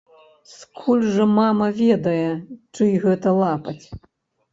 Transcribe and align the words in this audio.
Скуль 0.51 1.03
жа 1.17 1.27
мама 1.39 1.67
ведае, 1.81 2.23
чый 2.79 2.95
гэта 3.05 3.35
лапаць. 3.43 3.85